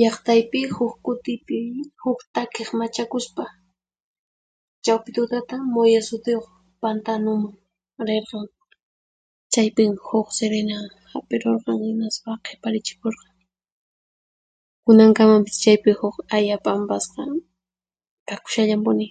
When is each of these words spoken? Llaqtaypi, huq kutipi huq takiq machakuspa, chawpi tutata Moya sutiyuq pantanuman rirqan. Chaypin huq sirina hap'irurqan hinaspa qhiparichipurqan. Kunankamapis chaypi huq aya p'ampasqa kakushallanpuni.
Llaqtaypi, 0.00 0.60
huq 0.76 0.94
kutipi 1.04 1.56
huq 2.02 2.18
takiq 2.34 2.68
machakuspa, 2.78 3.44
chawpi 4.84 5.08
tutata 5.16 5.56
Moya 5.74 6.00
sutiyuq 6.08 6.46
pantanuman 6.80 7.54
rirqan. 8.06 8.46
Chaypin 9.52 9.92
huq 10.08 10.28
sirina 10.38 10.78
hap'irurqan 11.12 11.78
hinaspa 11.84 12.30
qhiparichipurqan. 12.44 13.36
Kunankamapis 14.84 15.56
chaypi 15.62 15.90
huq 16.00 16.16
aya 16.36 16.56
p'ampasqa 16.64 17.22
kakushallanpuni. 18.28 19.06